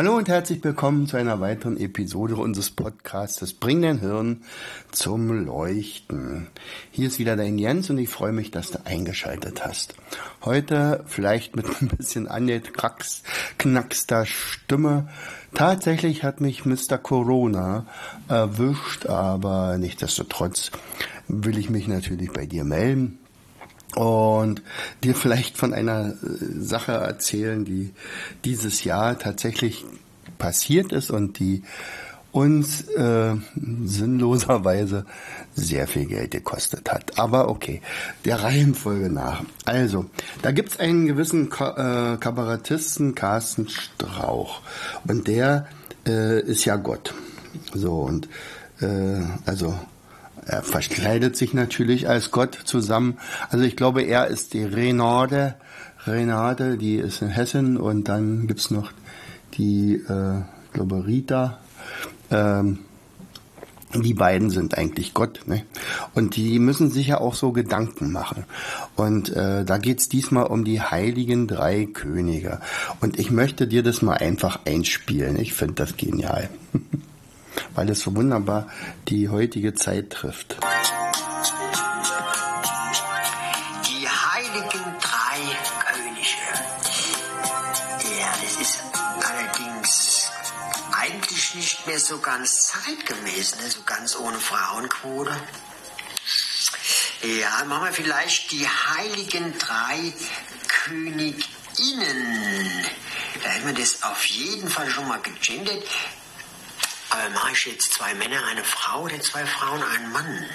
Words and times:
Hallo 0.00 0.16
und 0.16 0.30
herzlich 0.30 0.64
willkommen 0.64 1.06
zu 1.06 1.18
einer 1.18 1.40
weiteren 1.40 1.76
Episode 1.76 2.36
unseres 2.36 2.70
Podcasts 2.70 3.52
Bring 3.52 3.82
dein 3.82 3.98
Hirn 3.98 4.44
zum 4.92 5.44
Leuchten. 5.44 6.46
Hier 6.90 7.08
ist 7.08 7.18
wieder 7.18 7.36
dein 7.36 7.58
Jens 7.58 7.90
und 7.90 7.98
ich 7.98 8.08
freue 8.08 8.32
mich, 8.32 8.50
dass 8.50 8.70
du 8.70 8.78
eingeschaltet 8.86 9.62
hast. 9.62 9.94
Heute 10.42 11.04
vielleicht 11.06 11.54
mit 11.54 11.66
ein 11.82 11.88
bisschen 11.88 12.28
angeknackster 12.28 14.24
Stimme. 14.24 15.08
Tatsächlich 15.52 16.24
hat 16.24 16.40
mich 16.40 16.64
Mr. 16.64 16.96
Corona 16.96 17.84
erwischt, 18.26 19.04
aber 19.04 19.76
nichtsdestotrotz 19.76 20.70
will 21.28 21.58
ich 21.58 21.68
mich 21.68 21.88
natürlich 21.88 22.32
bei 22.32 22.46
dir 22.46 22.64
melden 22.64 23.19
und 23.96 24.62
dir 25.02 25.14
vielleicht 25.14 25.56
von 25.56 25.74
einer 25.74 26.10
äh, 26.10 26.14
Sache 26.58 26.92
erzählen, 26.92 27.64
die 27.64 27.92
dieses 28.44 28.84
Jahr 28.84 29.18
tatsächlich 29.18 29.84
passiert 30.38 30.92
ist 30.92 31.10
und 31.10 31.38
die 31.38 31.62
uns 32.32 32.82
äh, 32.90 33.34
sinnloserweise 33.84 35.04
sehr 35.54 35.88
viel 35.88 36.06
Geld 36.06 36.30
gekostet 36.30 36.92
hat. 36.92 37.18
Aber 37.18 37.48
okay, 37.48 37.82
der 38.24 38.42
Reihenfolge 38.42 39.10
nach. 39.10 39.42
Also, 39.64 40.06
da 40.42 40.52
gibt's 40.52 40.78
einen 40.78 41.06
gewissen 41.06 41.50
Ka 41.50 42.14
äh, 42.14 42.16
Kabarettisten, 42.18 43.14
Carsten 43.14 43.68
Strauch. 43.68 44.60
Und 45.06 45.26
der 45.26 45.66
äh, 46.06 46.40
ist 46.40 46.64
ja 46.64 46.76
Gott. 46.76 47.14
So, 47.74 48.00
und 48.02 48.28
äh, 48.80 49.22
also 49.44 49.74
er 50.46 50.62
verkleidet 50.62 51.36
sich 51.36 51.54
natürlich 51.54 52.08
als 52.08 52.30
Gott 52.30 52.58
zusammen. 52.64 53.18
Also 53.50 53.64
ich 53.64 53.76
glaube, 53.76 54.02
er 54.02 54.26
ist 54.28 54.54
die 54.54 54.64
Renate. 54.64 55.54
Renate, 56.06 56.78
die 56.78 56.96
ist 56.96 57.20
in 57.22 57.28
Hessen 57.28 57.76
und 57.76 58.04
dann 58.08 58.46
gibt's 58.46 58.70
noch 58.70 58.92
die, 59.54 59.94
äh, 59.94 60.38
ich 60.66 60.72
glaube, 60.72 61.06
Rita. 61.06 61.58
Ähm, 62.30 62.80
die 63.94 64.14
beiden 64.14 64.50
sind 64.50 64.78
eigentlich 64.78 65.14
Gott, 65.14 65.40
ne? 65.46 65.64
Und 66.14 66.36
die 66.36 66.60
müssen 66.60 66.90
sich 66.90 67.08
ja 67.08 67.18
auch 67.18 67.34
so 67.34 67.50
Gedanken 67.50 68.12
machen. 68.12 68.44
Und 68.94 69.30
äh, 69.30 69.64
da 69.64 69.78
geht's 69.78 70.08
diesmal 70.08 70.46
um 70.46 70.64
die 70.64 70.80
heiligen 70.80 71.48
drei 71.48 71.86
Könige. 71.86 72.60
Und 73.00 73.18
ich 73.18 73.32
möchte 73.32 73.66
dir 73.66 73.82
das 73.82 74.00
mal 74.00 74.18
einfach 74.18 74.60
einspielen. 74.64 75.36
Ich 75.40 75.54
finde 75.54 75.74
das 75.74 75.96
genial. 75.96 76.48
weil 77.74 77.88
es 77.90 78.00
so 78.00 78.14
wunderbar 78.14 78.68
die 79.08 79.28
heutige 79.28 79.74
Zeit 79.74 80.10
trifft. 80.10 80.56
Die 83.88 84.08
heiligen 84.08 84.84
drei 85.00 85.40
Könige. 85.86 86.48
Ja, 88.18 88.32
das 88.42 88.60
ist 88.60 88.78
allerdings 89.24 90.30
eigentlich 90.92 91.54
nicht 91.54 91.86
mehr 91.86 92.00
so 92.00 92.18
ganz 92.18 92.72
zeitgemäß, 92.72 93.56
ne? 93.56 93.70
so 93.70 93.82
ganz 93.84 94.16
ohne 94.16 94.38
Frauenquote. 94.38 95.32
Ja, 97.22 97.64
machen 97.66 97.84
wir 97.84 97.92
vielleicht 97.92 98.50
die 98.50 98.66
heiligen 98.66 99.58
drei 99.58 100.12
Königinnen. 100.68 101.44
Da 103.42 103.50
hätten 103.50 103.66
wir 103.66 103.74
das 103.74 104.02
auf 104.02 104.24
jeden 104.24 104.68
Fall 104.70 104.88
schon 104.88 105.06
mal 105.06 105.20
gegendert. 105.20 105.84
Aber 107.10 107.28
mache 107.30 107.52
ich 107.52 107.66
jetzt 107.66 107.92
zwei 107.94 108.14
Männer, 108.14 108.44
eine 108.46 108.64
Frau 108.64 109.02
oder 109.02 109.20
zwei 109.20 109.44
Frauen, 109.44 109.82
einen 109.82 110.12
Mann? 110.12 110.48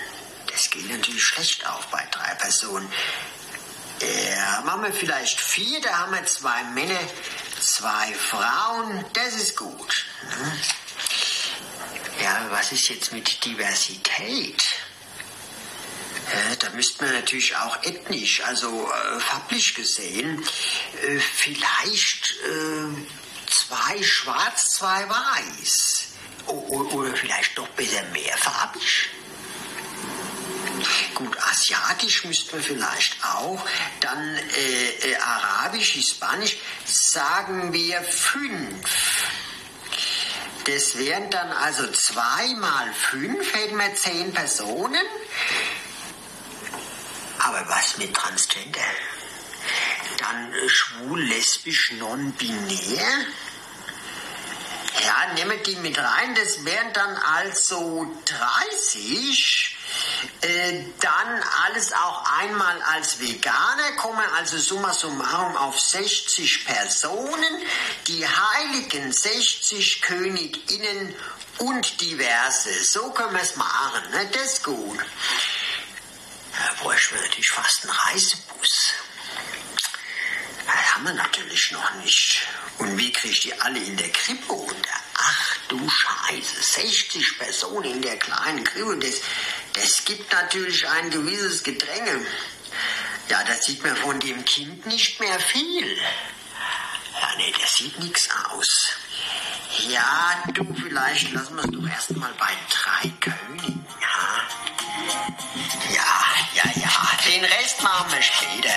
Das 0.52 0.70
geht 0.70 0.90
natürlich 0.90 1.24
schlecht 1.24 1.68
auf 1.68 1.88
bei 1.88 2.06
drei 2.12 2.34
Personen. 2.36 2.92
Ja, 4.02 4.62
machen 4.62 4.84
wir 4.84 4.94
vielleicht 4.94 5.40
vier, 5.40 5.82
da 5.82 5.98
haben 5.98 6.14
wir 6.14 6.26
zwei 6.26 6.64
Männer, 6.66 7.00
zwei 7.60 8.14
Frauen, 8.14 9.06
das 9.14 9.36
ist 9.36 9.58
gut. 9.58 10.06
Ne? 10.30 10.60
Ja, 12.24 12.48
was 12.50 12.72
ist 12.72 12.88
jetzt 12.90 13.12
mit 13.12 13.44
Diversität? 13.44 14.62
Ja, 16.34 16.56
da 16.56 16.70
müsste 16.72 17.04
man 17.04 17.14
natürlich 17.14 17.56
auch 17.56 17.84
ethnisch, 17.84 18.42
also 18.42 18.92
äh, 18.92 19.20
farblich 19.20 19.76
gesehen, 19.76 20.44
äh, 21.04 21.20
vielleicht 21.20 22.34
äh, 22.46 23.06
zwei 23.50 24.02
schwarz, 24.04 24.72
zwei 24.72 25.08
weiß. 25.08 26.15
Oder 26.48 27.16
vielleicht 27.16 27.58
doch 27.58 27.68
besser 27.70 28.04
mehrfarbig? 28.14 29.10
Gut, 31.14 31.38
asiatisch 31.38 32.26
müssten 32.26 32.58
wir 32.58 32.64
vielleicht 32.64 33.24
auch. 33.24 33.66
Dann 34.02 34.38
äh, 34.38 35.12
äh, 35.12 35.16
arabisch, 35.16 35.92
hispanisch, 35.94 36.58
sagen 36.86 37.74
wir 37.74 38.02
fünf. 38.04 38.90
Das 40.66 40.98
wären 40.98 41.30
dann 41.30 41.52
also 41.52 41.90
zwei 41.92 42.48
mal 42.56 42.92
fünf, 42.94 43.54
hätten 43.54 43.78
wir 43.78 43.96
zehn 43.96 44.34
Personen. 44.34 45.06
Aber 47.40 47.64
was 47.70 47.98
mit 47.98 48.14
Transgender? 48.14 48.80
Dann 50.18 50.54
äh, 50.54 50.70
schwul, 50.70 51.22
lesbisch, 51.22 51.92
non-binär. 51.94 53.26
Ja, 55.06 55.34
nehmen 55.34 55.62
die 55.64 55.76
mit 55.76 55.98
rein. 55.98 56.36
Das 56.36 56.66
wären 56.66 56.94
dann 56.94 57.16
also 57.18 58.08
30. 58.26 59.78
Äh, 60.42 60.84
dann 61.00 61.44
alles 61.66 61.94
auch 61.94 62.26
einmal 62.40 62.82
als 62.82 63.20
Veganer, 63.20 63.92
kommen 63.98 64.26
also 64.36 64.58
summa 64.58 64.94
summarum 64.94 65.56
auf 65.58 65.80
60 65.80 66.66
Personen. 66.66 67.62
Die 68.08 68.28
heiligen 68.28 69.12
60 69.12 70.02
Königinnen 70.02 71.16
und 71.60 72.02
diverse. 72.02 72.84
So 72.84 73.12
können 73.12 73.34
wir 73.34 73.42
es 73.42 73.56
machen. 73.56 74.10
Ne? 74.12 74.28
Das 74.32 74.54
ist 74.54 74.64
gut. 74.64 75.00
Da 76.58 76.84
bräuchten 76.84 77.16
wir 77.16 77.22
natürlich 77.22 77.52
fast 77.52 77.84
einen 77.84 77.94
Reisebus. 77.94 78.94
Das 80.66 80.96
haben 80.96 81.06
wir 81.06 81.14
natürlich 81.14 81.72
noch 81.72 81.94
nicht. 81.96 82.42
Und 82.78 82.98
wie 82.98 83.12
kriege 83.12 83.34
ich 83.34 83.40
die 83.42 83.62
alle 83.62 83.80
in 83.80 83.98
der 83.98 84.10
Krippe 84.10 84.54
unter? 84.54 84.90
Ach 85.18 85.58
du 85.68 85.90
Scheiße, 85.90 86.62
60 86.62 87.40
Personen 87.40 87.86
in 87.86 88.02
der 88.02 88.18
kleinen 88.18 88.64
Krippe, 88.64 88.98
das, 88.98 89.22
das 89.74 90.06
gibt 90.06 90.32
natürlich 90.32 90.88
ein 90.88 91.10
gewisses 91.10 91.64
Gedränge. 91.64 92.26
Ja, 93.30 93.44
das 93.44 93.66
sieht 93.66 93.84
man 93.84 93.96
von 93.96 94.20
dem 94.20 94.44
Kind 94.46 94.86
nicht 94.86 95.20
mehr 95.20 95.40
viel. 95.40 95.98
Ja, 95.98 97.36
nee, 97.38 97.54
das 97.60 97.76
sieht 97.78 97.98
nichts 98.00 98.30
aus. 98.50 98.90
Ja, 99.88 100.44
du, 100.54 100.74
vielleicht 100.74 101.32
lassen 101.34 101.56
wir 101.56 101.64
es 101.64 101.72
doch 101.72 101.90
erstmal 101.90 102.34
bei 102.34 102.52
drei 102.70 103.10
Königen? 103.20 103.86
Ja, 104.02 104.46
ja, 106.54 106.72
ja, 106.76 107.18
den 107.28 107.44
Rest 107.44 107.82
machen 107.82 108.12
wir 108.12 108.22
später. 108.22 108.74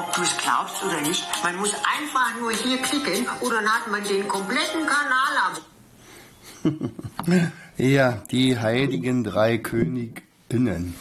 Ob 0.00 0.14
du 0.14 0.22
es 0.22 0.36
glaubst 0.38 0.82
oder 0.82 1.00
nicht, 1.02 1.24
man 1.42 1.56
muss 1.56 1.74
einfach 1.74 2.40
nur 2.40 2.52
hier 2.52 2.78
klicken 2.78 3.26
und 3.40 3.52
dann 3.52 3.68
hat 3.68 3.90
man 3.90 4.02
den 4.04 4.26
kompletten 4.26 4.86
Kanal 4.86 5.36
ab. 5.44 5.60
ja, 7.76 8.22
die 8.30 8.58
heiligen 8.58 9.24
drei 9.24 9.58
Königinnen. 9.58 10.94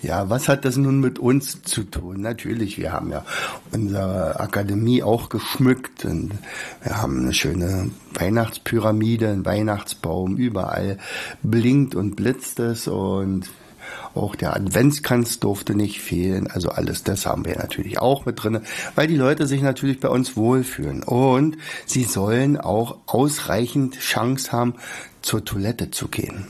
Ja, 0.00 0.28
was 0.28 0.48
hat 0.48 0.64
das 0.64 0.76
nun 0.76 1.00
mit 1.00 1.18
uns 1.18 1.62
zu 1.62 1.84
tun? 1.84 2.20
Natürlich, 2.20 2.78
wir 2.78 2.92
haben 2.92 3.10
ja 3.10 3.24
unsere 3.70 4.40
Akademie 4.40 5.02
auch 5.02 5.28
geschmückt 5.28 6.04
und 6.04 6.32
wir 6.82 7.00
haben 7.00 7.20
eine 7.20 7.34
schöne 7.34 7.90
Weihnachtspyramide, 8.14 9.28
einen 9.28 9.44
Weihnachtsbaum, 9.44 10.36
überall 10.36 10.98
blinkt 11.42 11.94
und 11.94 12.16
blitzt 12.16 12.58
es 12.58 12.88
und 12.88 13.48
auch 14.14 14.36
der 14.36 14.54
Adventskranz 14.54 15.40
durfte 15.40 15.74
nicht 15.74 16.00
fehlen. 16.00 16.46
Also 16.46 16.70
alles 16.70 17.02
das 17.02 17.26
haben 17.26 17.44
wir 17.44 17.56
natürlich 17.56 17.98
auch 17.98 18.26
mit 18.26 18.42
drinne, 18.42 18.62
weil 18.94 19.06
die 19.06 19.16
Leute 19.16 19.46
sich 19.46 19.62
natürlich 19.62 20.00
bei 20.00 20.08
uns 20.08 20.36
wohlfühlen. 20.36 21.02
Und 21.02 21.56
sie 21.86 22.04
sollen 22.04 22.58
auch 22.58 22.98
ausreichend 23.06 23.98
Chance 23.98 24.52
haben, 24.52 24.74
zur 25.22 25.44
Toilette 25.44 25.90
zu 25.90 26.08
gehen. 26.08 26.46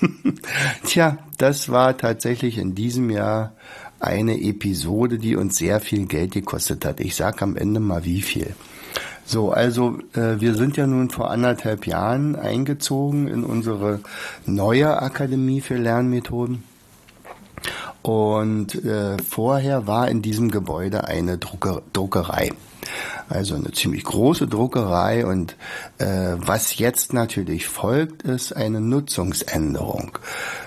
Tja, 0.84 1.18
das 1.38 1.68
war 1.68 1.96
tatsächlich 1.96 2.58
in 2.58 2.74
diesem 2.74 3.10
Jahr 3.10 3.54
eine 4.00 4.40
Episode, 4.40 5.18
die 5.18 5.36
uns 5.36 5.56
sehr 5.56 5.80
viel 5.80 6.06
Geld 6.06 6.32
gekostet 6.32 6.84
hat. 6.84 7.00
Ich 7.00 7.16
sag 7.16 7.42
am 7.42 7.56
Ende 7.56 7.80
mal 7.80 8.04
wie 8.04 8.22
viel. 8.22 8.54
So, 9.26 9.50
also 9.50 9.98
äh, 10.12 10.40
wir 10.40 10.54
sind 10.54 10.76
ja 10.76 10.86
nun 10.86 11.08
vor 11.08 11.30
anderthalb 11.30 11.86
Jahren 11.86 12.36
eingezogen 12.36 13.26
in 13.26 13.42
unsere 13.42 14.00
neue 14.44 15.00
Akademie 15.00 15.62
für 15.62 15.76
Lernmethoden. 15.76 16.62
Und 18.02 18.84
äh, 18.84 19.16
vorher 19.22 19.86
war 19.86 20.08
in 20.08 20.20
diesem 20.20 20.50
Gebäude 20.50 21.04
eine 21.04 21.38
Drucker 21.38 21.82
Druckerei. 21.92 22.50
Also 23.28 23.54
eine 23.54 23.72
ziemlich 23.72 24.04
große 24.04 24.46
Druckerei 24.46 25.24
und 25.24 25.56
äh, 25.98 26.34
was 26.36 26.76
jetzt 26.78 27.14
natürlich 27.14 27.66
folgt, 27.66 28.22
ist 28.22 28.54
eine 28.54 28.80
Nutzungsänderung. 28.80 30.18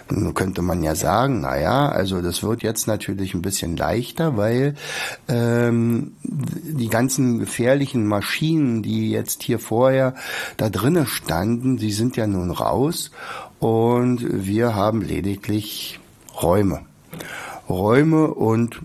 Nun 0.09 0.33
könnte 0.33 0.63
man 0.63 0.81
ja 0.81 0.95
sagen, 0.95 1.41
na 1.41 1.59
ja, 1.59 1.89
also 1.89 2.21
das 2.21 2.41
wird 2.41 2.63
jetzt 2.63 2.87
natürlich 2.87 3.35
ein 3.35 3.43
bisschen 3.43 3.77
leichter, 3.77 4.37
weil 4.37 4.75
ähm, 5.27 6.13
die 6.23 6.89
ganzen 6.89 7.39
gefährlichen 7.39 8.07
Maschinen, 8.07 8.81
die 8.81 9.11
jetzt 9.11 9.43
hier 9.43 9.59
vorher 9.59 10.15
da 10.57 10.69
drinnen 10.69 11.05
standen, 11.05 11.77
die 11.77 11.91
sind 11.91 12.17
ja 12.17 12.25
nun 12.25 12.49
raus 12.49 13.11
und 13.59 14.25
wir 14.27 14.73
haben 14.73 15.01
lediglich 15.01 15.99
Räume. 16.41 16.81
Räume 17.69 18.27
und 18.27 18.79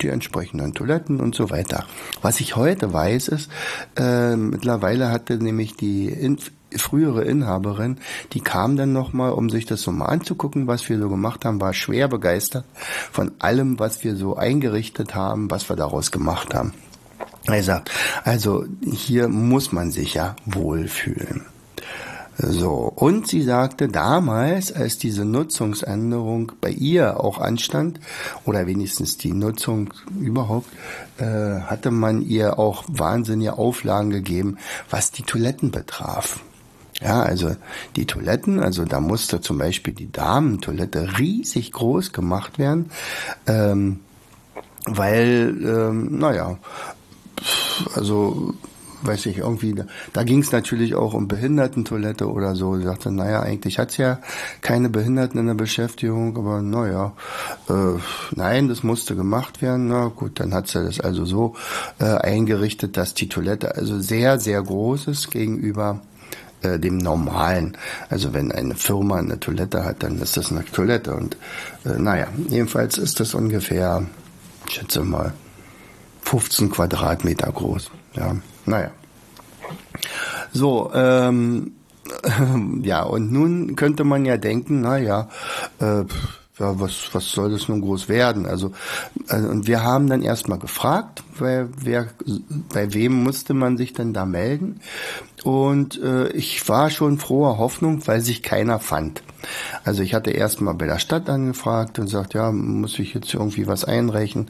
die 0.00 0.08
entsprechenden 0.08 0.74
Toiletten 0.74 1.20
und 1.20 1.34
so 1.34 1.50
weiter. 1.50 1.86
Was 2.22 2.40
ich 2.40 2.56
heute 2.56 2.92
weiß 2.92 3.28
ist, 3.28 3.50
äh, 3.96 4.36
mittlerweile 4.36 5.10
hatte 5.10 5.36
nämlich 5.38 5.76
die 5.76 6.08
in, 6.08 6.38
frühere 6.76 7.24
Inhaberin, 7.24 7.98
die 8.32 8.40
kam 8.40 8.76
dann 8.76 8.92
nochmal, 8.92 9.32
um 9.32 9.50
sich 9.50 9.66
das 9.66 9.82
so 9.82 9.92
mal 9.92 10.06
anzugucken, 10.06 10.66
was 10.66 10.88
wir 10.88 10.98
so 10.98 11.08
gemacht 11.08 11.44
haben, 11.44 11.60
war 11.60 11.72
schwer 11.72 12.08
begeistert 12.08 12.64
von 13.12 13.32
allem, 13.38 13.78
was 13.78 14.04
wir 14.04 14.16
so 14.16 14.36
eingerichtet 14.36 15.14
haben, 15.14 15.50
was 15.50 15.68
wir 15.68 15.76
daraus 15.76 16.10
gemacht 16.10 16.54
haben. 16.54 16.74
Er 17.46 17.62
sagt, 17.62 17.90
also 18.24 18.64
hier 18.82 19.28
muss 19.28 19.70
man 19.70 19.90
sich 19.90 20.14
ja 20.14 20.34
wohlfühlen. 20.46 21.46
So, 22.36 22.92
und 22.96 23.28
sie 23.28 23.42
sagte 23.42 23.88
damals, 23.88 24.72
als 24.72 24.98
diese 24.98 25.24
Nutzungsänderung 25.24 26.52
bei 26.60 26.70
ihr 26.70 27.20
auch 27.20 27.38
anstand, 27.38 28.00
oder 28.44 28.66
wenigstens 28.66 29.16
die 29.16 29.32
Nutzung 29.32 29.94
überhaupt, 30.20 30.68
äh, 31.18 31.24
hatte 31.60 31.92
man 31.92 32.22
ihr 32.22 32.58
auch 32.58 32.84
wahnsinnige 32.88 33.56
Auflagen 33.56 34.10
gegeben, 34.10 34.58
was 34.90 35.12
die 35.12 35.22
Toiletten 35.22 35.70
betraf. 35.70 36.40
Ja, 37.00 37.22
also 37.22 37.54
die 37.96 38.06
Toiletten, 38.06 38.60
also 38.60 38.84
da 38.84 39.00
musste 39.00 39.40
zum 39.40 39.58
Beispiel 39.58 39.94
die 39.94 40.10
Damentoilette 40.10 41.18
riesig 41.18 41.72
groß 41.72 42.12
gemacht 42.12 42.58
werden, 42.58 42.90
ähm, 43.46 44.00
weil, 44.86 45.56
ähm, 45.64 46.18
naja, 46.18 46.58
also 47.94 48.54
weiß 49.06 49.26
ich, 49.26 49.38
irgendwie, 49.38 49.74
da, 50.12 50.22
ging 50.24 50.40
es 50.40 50.52
natürlich 50.52 50.94
auch 50.94 51.14
um 51.14 51.28
Behindertentoilette 51.28 52.30
oder 52.30 52.54
so. 52.54 52.76
Sie 52.76 52.84
sagte, 52.84 53.10
naja, 53.10 53.40
eigentlich 53.40 53.78
hat's 53.78 53.96
ja 53.96 54.18
keine 54.60 54.88
Behinderten 54.88 55.38
in 55.38 55.46
der 55.46 55.54
Beschäftigung, 55.54 56.36
aber 56.36 56.62
naja, 56.62 57.12
äh, 57.68 57.98
nein, 58.34 58.68
das 58.68 58.82
musste 58.82 59.14
gemacht 59.16 59.62
werden. 59.62 59.88
Na 59.88 60.08
gut, 60.08 60.40
dann 60.40 60.54
hat 60.54 60.68
sie 60.68 60.82
das 60.84 61.00
also 61.00 61.24
so 61.24 61.54
äh, 61.98 62.04
eingerichtet, 62.04 62.96
dass 62.96 63.14
die 63.14 63.28
Toilette 63.28 63.74
also 63.74 64.00
sehr, 64.00 64.38
sehr 64.38 64.62
groß 64.62 65.08
ist 65.08 65.30
gegenüber 65.30 66.00
äh, 66.62 66.78
dem 66.78 66.98
normalen. 66.98 67.76
Also 68.08 68.32
wenn 68.32 68.50
eine 68.50 68.74
Firma 68.74 69.18
eine 69.18 69.38
Toilette 69.38 69.84
hat, 69.84 70.02
dann 70.02 70.18
ist 70.20 70.36
das 70.36 70.50
eine 70.50 70.64
Toilette. 70.64 71.14
Und 71.14 71.36
äh, 71.84 71.98
naja, 71.98 72.28
jedenfalls 72.48 72.98
ist 72.98 73.20
das 73.20 73.34
ungefähr, 73.34 74.04
ich 74.66 74.74
schätze 74.74 75.02
mal, 75.02 75.34
15 76.22 76.70
Quadratmeter 76.70 77.52
groß. 77.52 77.90
Ja, 78.16 78.36
naja. 78.66 78.90
So, 80.52 80.92
ähm, 80.94 81.72
ja, 82.82 83.02
und 83.02 83.32
nun 83.32 83.76
könnte 83.76 84.04
man 84.04 84.24
ja 84.24 84.36
denken, 84.36 84.80
naja, 84.80 85.28
äh, 85.80 86.04
ja, 86.58 86.78
was, 86.78 87.10
was 87.12 87.32
soll 87.32 87.50
das 87.50 87.68
nun 87.68 87.80
groß 87.80 88.08
werden? 88.08 88.46
Also, 88.46 88.72
also 89.28 89.48
und 89.48 89.66
wir 89.66 89.82
haben 89.82 90.08
dann 90.08 90.22
erstmal 90.22 90.58
gefragt, 90.58 91.24
wer, 91.38 91.68
wer, 91.76 92.08
bei 92.72 92.94
wem 92.94 93.24
musste 93.24 93.54
man 93.54 93.76
sich 93.76 93.92
denn 93.92 94.12
da 94.12 94.24
melden? 94.24 94.80
Und 95.42 96.00
äh, 96.00 96.28
ich 96.28 96.66
war 96.68 96.90
schon 96.90 97.18
froher 97.18 97.58
Hoffnung, 97.58 98.06
weil 98.06 98.20
sich 98.20 98.42
keiner 98.42 98.78
fand. 98.78 99.22
Also 99.82 100.02
ich 100.02 100.14
hatte 100.14 100.30
erstmal 100.30 100.74
bei 100.74 100.86
der 100.86 100.98
Stadt 101.00 101.28
angefragt 101.28 101.98
und 101.98 102.06
sagt, 102.06 102.34
ja, 102.34 102.50
muss 102.52 102.98
ich 102.98 103.14
jetzt 103.14 103.34
irgendwie 103.34 103.66
was 103.66 103.84
einreichen? 103.84 104.48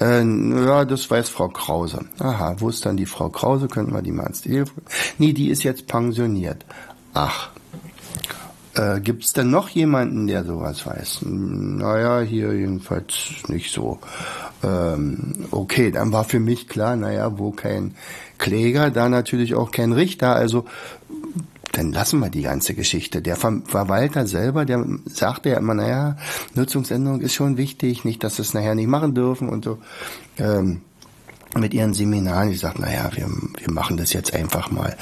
Äh, 0.00 0.24
ja, 0.24 0.84
das 0.86 1.08
weiß 1.10 1.28
Frau 1.28 1.48
Krause. 1.48 2.06
Aha, 2.18 2.56
wo 2.58 2.70
ist 2.70 2.84
dann 2.86 2.96
die 2.96 3.06
Frau 3.06 3.28
Krause? 3.28 3.68
Könnten 3.68 3.92
wir 3.92 4.02
die 4.02 4.10
mal 4.10 4.26
ins 4.26 4.40
Telefon? 4.40 4.82
Nee, 5.18 5.32
die 5.32 5.50
ist 5.50 5.62
jetzt 5.62 5.86
pensioniert. 5.86 6.64
Ach, 7.14 7.50
äh, 8.74 9.00
Gibt 9.00 9.24
es 9.24 9.32
denn 9.32 9.50
noch 9.50 9.68
jemanden, 9.68 10.26
der 10.26 10.44
sowas 10.44 10.86
weiß? 10.86 11.20
Naja, 11.22 12.20
hier 12.20 12.54
jedenfalls 12.54 13.14
nicht 13.48 13.72
so. 13.72 13.98
Ähm, 14.62 15.46
okay, 15.50 15.90
dann 15.90 16.12
war 16.12 16.24
für 16.24 16.40
mich 16.40 16.68
klar, 16.68 16.96
naja, 16.96 17.38
wo 17.38 17.50
kein 17.50 17.94
Kläger, 18.38 18.90
da 18.90 19.08
natürlich 19.08 19.54
auch 19.54 19.70
kein 19.70 19.92
Richter. 19.92 20.34
Also 20.34 20.64
dann 21.72 21.92
lassen 21.92 22.20
wir 22.20 22.30
die 22.30 22.42
ganze 22.42 22.74
Geschichte. 22.74 23.20
Der 23.20 23.36
Verwalter 23.36 24.26
selber, 24.26 24.64
der 24.64 24.84
sagte 25.06 25.50
ja 25.50 25.58
immer, 25.58 25.74
naja, 25.74 26.16
Nutzungsänderung 26.54 27.20
ist 27.20 27.34
schon 27.34 27.56
wichtig, 27.56 28.04
nicht, 28.04 28.24
dass 28.24 28.38
wir 28.38 28.42
es 28.42 28.54
nachher 28.54 28.74
nicht 28.74 28.88
machen 28.88 29.14
dürfen 29.14 29.48
und 29.48 29.64
so. 29.64 29.78
Ähm, 30.38 30.82
mit 31.58 31.74
ihren 31.74 31.92
Seminaren, 31.92 32.50
ich 32.50 32.60
sagte, 32.60 32.80
naja, 32.80 33.10
wir, 33.14 33.28
wir 33.28 33.72
machen 33.72 33.98
das 33.98 34.14
jetzt 34.14 34.32
einfach 34.32 34.70
mal. 34.70 34.96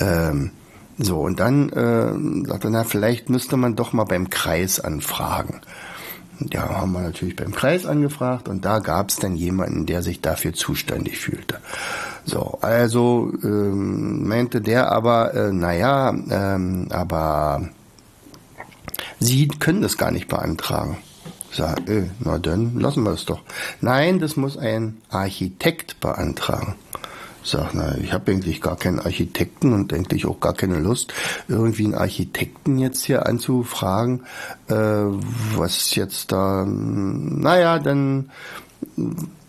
Ähm, 0.00 0.50
so, 0.98 1.20
und 1.20 1.40
dann 1.40 1.70
äh, 1.70 2.46
sagte 2.48 2.68
er, 2.68 2.70
na, 2.70 2.84
vielleicht 2.84 3.30
müsste 3.30 3.56
man 3.56 3.76
doch 3.76 3.92
mal 3.92 4.04
beim 4.04 4.30
Kreis 4.30 4.80
anfragen. 4.80 5.60
Ja, 6.50 6.68
haben 6.68 6.92
wir 6.92 7.00
natürlich 7.02 7.36
beim 7.36 7.52
Kreis 7.52 7.86
angefragt 7.86 8.48
und 8.48 8.64
da 8.64 8.80
gab 8.80 9.10
es 9.10 9.16
dann 9.16 9.36
jemanden, 9.36 9.86
der 9.86 10.02
sich 10.02 10.20
dafür 10.20 10.52
zuständig 10.52 11.18
fühlte. 11.18 11.58
So, 12.24 12.58
also 12.60 13.32
ähm, 13.42 14.26
meinte 14.26 14.60
der 14.60 14.90
aber, 14.90 15.34
äh, 15.34 15.52
naja, 15.52 16.10
ähm, 16.30 16.88
aber 16.90 17.68
Sie 19.20 19.46
können 19.46 19.82
das 19.82 19.98
gar 19.98 20.10
nicht 20.10 20.26
beantragen. 20.26 20.98
Sag, 21.52 21.88
äh, 21.88 22.08
na 22.20 22.38
dann 22.38 22.80
lassen 22.80 23.04
wir 23.04 23.12
es 23.12 23.24
doch. 23.24 23.40
Nein, 23.80 24.18
das 24.18 24.36
muss 24.36 24.56
ein 24.56 24.96
Architekt 25.10 26.00
beantragen. 26.00 26.74
Sag, 27.44 27.74
na, 27.74 27.96
ich 27.98 28.12
habe 28.12 28.30
eigentlich 28.30 28.60
gar 28.60 28.76
keinen 28.76 29.00
Architekten 29.00 29.72
und 29.72 29.92
eigentlich 29.92 30.26
auch 30.26 30.38
gar 30.40 30.54
keine 30.54 30.78
Lust, 30.78 31.12
irgendwie 31.48 31.84
einen 31.84 31.94
Architekten 31.94 32.78
jetzt 32.78 33.04
hier 33.04 33.26
anzufragen, 33.26 34.22
äh, 34.68 34.74
was 34.74 35.94
jetzt 35.94 36.30
da, 36.30 36.64
naja, 36.66 37.78
dann 37.78 38.30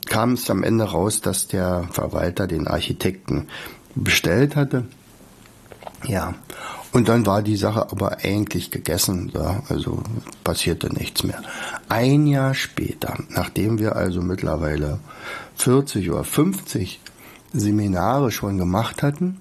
kam 0.07 0.33
es 0.33 0.50
am 0.50 0.63
Ende 0.63 0.85
raus, 0.85 1.21
dass 1.21 1.47
der 1.47 1.88
Verwalter 1.91 2.47
den 2.47 2.67
Architekten 2.67 3.47
bestellt 3.95 4.55
hatte. 4.55 4.85
Ja, 6.05 6.33
und 6.91 7.09
dann 7.09 7.25
war 7.25 7.41
die 7.41 7.55
Sache 7.55 7.91
aber 7.91 8.19
eigentlich 8.23 8.69
gegessen, 8.69 9.31
ja, 9.33 9.63
also 9.69 10.03
passierte 10.43 10.93
nichts 10.93 11.23
mehr. 11.23 11.41
Ein 11.89 12.27
Jahr 12.27 12.53
später, 12.53 13.17
nachdem 13.29 13.79
wir 13.79 13.95
also 13.95 14.21
mittlerweile 14.21 15.00
40 15.55 16.12
oder 16.12 16.23
50 16.23 17.00
Seminare 17.53 18.31
schon 18.31 18.57
gemacht 18.57 19.03
hatten, 19.03 19.39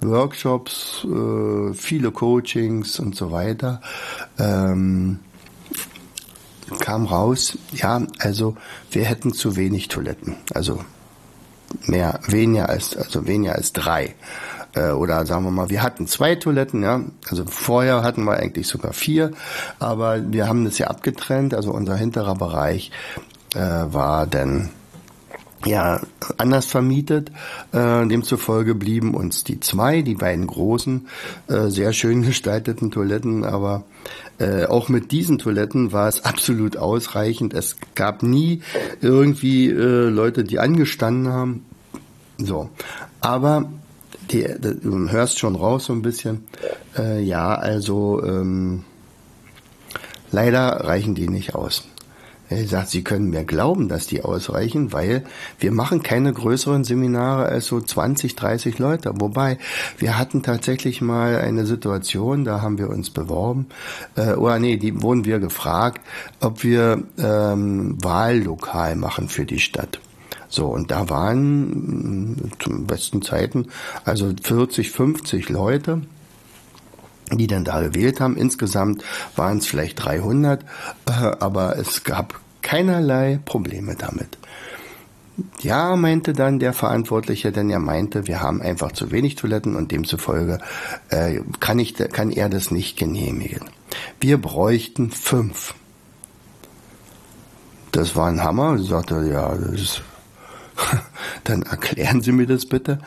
Workshops, 0.00 1.04
äh, 1.04 1.74
viele 1.74 2.10
Coachings 2.10 2.98
und 3.00 3.16
so 3.16 3.32
weiter, 3.32 3.80
ähm, 4.38 5.20
kam 6.80 7.06
raus, 7.06 7.58
ja, 7.72 8.02
also 8.18 8.56
wir 8.90 9.04
hätten 9.04 9.32
zu 9.32 9.56
wenig 9.56 9.88
Toiletten, 9.88 10.36
also 10.54 10.80
mehr, 11.86 12.20
weniger 12.26 12.68
als, 12.68 12.96
also 12.96 13.26
weniger 13.26 13.54
als 13.54 13.72
drei. 13.72 14.14
Äh, 14.74 14.90
oder 14.90 15.26
sagen 15.26 15.44
wir 15.44 15.50
mal, 15.50 15.70
wir 15.70 15.82
hatten 15.82 16.06
zwei 16.06 16.34
Toiletten, 16.36 16.82
ja, 16.82 17.00
also 17.28 17.44
vorher 17.46 18.02
hatten 18.02 18.24
wir 18.24 18.36
eigentlich 18.36 18.66
sogar 18.66 18.92
vier, 18.92 19.30
aber 19.78 20.32
wir 20.32 20.48
haben 20.48 20.64
das 20.64 20.78
ja 20.78 20.88
abgetrennt, 20.88 21.54
also 21.54 21.72
unser 21.72 21.96
hinterer 21.96 22.34
Bereich 22.34 22.90
äh, 23.54 23.58
war 23.58 24.26
dann 24.26 24.70
ja 25.64 26.00
anders 26.36 26.66
vermietet. 26.66 27.30
Äh, 27.72 28.06
demzufolge 28.06 28.74
blieben 28.74 29.14
uns 29.14 29.44
die 29.44 29.60
zwei, 29.60 30.02
die 30.02 30.14
beiden 30.14 30.46
großen, 30.46 31.08
äh, 31.48 31.68
sehr 31.68 31.92
schön 31.92 32.22
gestalteten 32.26 32.90
Toiletten, 32.90 33.44
aber 33.44 33.84
äh, 34.38 34.66
auch 34.66 34.88
mit 34.88 35.12
diesen 35.12 35.38
Toiletten 35.38 35.92
war 35.92 36.08
es 36.08 36.24
absolut 36.24 36.76
ausreichend. 36.76 37.54
Es 37.54 37.76
gab 37.94 38.22
nie 38.22 38.62
irgendwie 39.00 39.70
äh, 39.70 40.08
Leute, 40.08 40.44
die 40.44 40.58
angestanden 40.58 41.32
haben. 41.32 41.64
So, 42.38 42.70
aber 43.20 43.70
die, 44.30 44.46
du 44.60 45.10
hörst 45.10 45.38
schon 45.38 45.54
raus 45.54 45.86
so 45.86 45.92
ein 45.92 46.02
bisschen. 46.02 46.44
Äh, 46.96 47.22
ja, 47.22 47.54
also 47.54 48.22
ähm, 48.24 48.84
Leider 50.34 50.84
reichen 50.84 51.14
die 51.14 51.28
nicht 51.28 51.54
aus. 51.54 51.84
Er 52.50 52.66
sagt, 52.66 52.90
Sie 52.90 53.02
können 53.02 53.30
mir 53.30 53.44
glauben, 53.44 53.88
dass 53.88 54.06
die 54.06 54.22
ausreichen, 54.22 54.92
weil 54.92 55.24
wir 55.58 55.72
machen 55.72 56.02
keine 56.02 56.32
größeren 56.32 56.84
Seminare 56.84 57.46
als 57.46 57.66
so 57.66 57.80
20, 57.80 58.36
30 58.36 58.78
Leute. 58.78 59.12
Wobei, 59.16 59.58
wir 59.98 60.18
hatten 60.18 60.42
tatsächlich 60.42 61.00
mal 61.00 61.38
eine 61.38 61.64
Situation, 61.64 62.44
da 62.44 62.60
haben 62.60 62.78
wir 62.78 62.90
uns 62.90 63.10
beworben, 63.10 63.66
äh, 64.16 64.34
oder 64.34 64.58
nee, 64.58 64.76
die 64.76 65.02
wurden 65.02 65.24
wir 65.24 65.38
gefragt, 65.38 66.02
ob 66.40 66.62
wir 66.62 67.02
ähm, 67.18 67.96
Wahllokal 68.02 68.96
machen 68.96 69.28
für 69.28 69.46
die 69.46 69.60
Stadt. 69.60 70.00
So, 70.48 70.66
und 70.66 70.90
da 70.90 71.08
waren 71.08 72.34
mm, 72.34 72.50
zum 72.60 72.86
besten 72.86 73.22
Zeiten 73.22 73.66
also 74.04 74.32
40, 74.40 74.90
50 74.90 75.48
Leute 75.48 76.02
die 77.32 77.46
dann 77.46 77.64
da 77.64 77.80
gewählt 77.80 78.20
haben. 78.20 78.36
Insgesamt 78.36 79.02
waren 79.36 79.58
es 79.58 79.66
vielleicht 79.66 80.04
300, 80.04 80.62
äh, 80.62 81.12
aber 81.12 81.76
es 81.78 82.04
gab 82.04 82.40
keinerlei 82.62 83.40
Probleme 83.44 83.94
damit. 83.96 84.38
Ja, 85.60 85.96
meinte 85.96 86.32
dann 86.32 86.60
der 86.60 86.72
Verantwortliche, 86.72 87.50
denn 87.50 87.68
er 87.68 87.80
meinte, 87.80 88.28
wir 88.28 88.40
haben 88.40 88.62
einfach 88.62 88.92
zu 88.92 89.10
wenig 89.10 89.34
Toiletten 89.34 89.74
und 89.74 89.90
demzufolge 89.90 90.60
äh, 91.08 91.40
kann, 91.58 91.78
ich, 91.80 91.94
kann 91.94 92.30
er 92.30 92.48
das 92.48 92.70
nicht 92.70 92.96
genehmigen. 92.96 93.68
Wir 94.20 94.38
bräuchten 94.40 95.10
fünf. 95.10 95.74
Das 97.90 98.14
war 98.14 98.28
ein 98.28 98.44
Hammer. 98.44 98.76
Ich 98.78 98.88
sagte, 98.88 99.28
ja, 99.28 99.54
das 99.54 99.80
ist 99.80 100.02
dann 101.44 101.62
erklären 101.62 102.20
Sie 102.20 102.32
mir 102.32 102.46
das 102.46 102.66
bitte, 102.66 102.98